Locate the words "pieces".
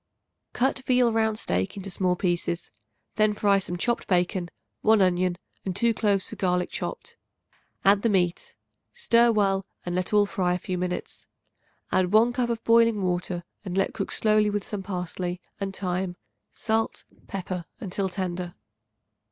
2.15-2.71